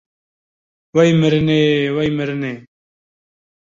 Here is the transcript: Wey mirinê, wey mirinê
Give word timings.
Wey 0.95 1.09
mirinê, 1.19 1.61
wey 1.95 2.09
mirinê 2.17 2.53